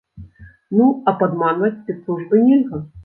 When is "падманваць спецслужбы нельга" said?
1.21-2.81